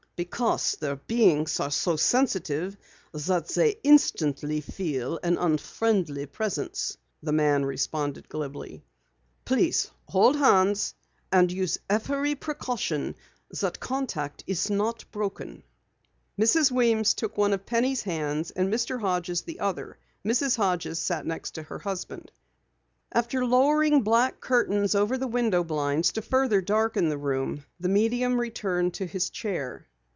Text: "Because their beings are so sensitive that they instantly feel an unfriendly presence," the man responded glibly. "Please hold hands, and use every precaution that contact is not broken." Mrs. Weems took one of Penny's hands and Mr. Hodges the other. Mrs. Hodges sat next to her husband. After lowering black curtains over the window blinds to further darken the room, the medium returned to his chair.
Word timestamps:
"Because 0.17 0.73
their 0.79 0.97
beings 0.97 1.59
are 1.59 1.71
so 1.71 1.95
sensitive 1.95 2.77
that 3.11 3.47
they 3.47 3.79
instantly 3.83 4.61
feel 4.61 5.17
an 5.23 5.35
unfriendly 5.39 6.27
presence," 6.27 6.95
the 7.23 7.31
man 7.31 7.65
responded 7.65 8.29
glibly. 8.29 8.83
"Please 9.45 9.89
hold 10.05 10.35
hands, 10.37 10.93
and 11.31 11.51
use 11.51 11.79
every 11.89 12.35
precaution 12.35 13.15
that 13.61 13.79
contact 13.79 14.43
is 14.45 14.69
not 14.69 15.05
broken." 15.11 15.63
Mrs. 16.39 16.69
Weems 16.69 17.15
took 17.15 17.35
one 17.35 17.51
of 17.53 17.65
Penny's 17.65 18.03
hands 18.03 18.51
and 18.51 18.71
Mr. 18.71 18.99
Hodges 19.01 19.41
the 19.41 19.59
other. 19.59 19.97
Mrs. 20.23 20.55
Hodges 20.55 20.99
sat 20.99 21.25
next 21.25 21.55
to 21.55 21.63
her 21.63 21.79
husband. 21.79 22.31
After 23.11 23.43
lowering 23.43 24.03
black 24.03 24.39
curtains 24.39 24.93
over 24.93 25.17
the 25.17 25.25
window 25.25 25.63
blinds 25.63 26.11
to 26.11 26.21
further 26.21 26.61
darken 26.61 27.09
the 27.09 27.17
room, 27.17 27.65
the 27.79 27.89
medium 27.89 28.39
returned 28.39 28.93
to 28.93 29.07
his 29.07 29.31
chair. 29.31 29.87